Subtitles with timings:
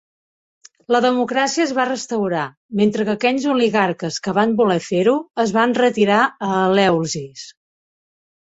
[0.93, 2.45] La democràcia es va restaurar,
[2.79, 5.15] mentre que aquells oligarques que van voler fer-ho
[5.47, 6.19] es van retirar
[6.51, 7.49] a Eleusis.